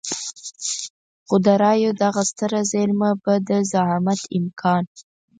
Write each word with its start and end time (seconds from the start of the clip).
خو 1.27 1.35
د 1.45 1.47
رايو 1.63 1.91
دغه 2.03 2.21
ستره 2.29 2.61
زېرمه 2.71 3.11
به 3.23 3.33
د 3.47 3.49
زعامت 3.71 4.21
امکان. 4.37 4.83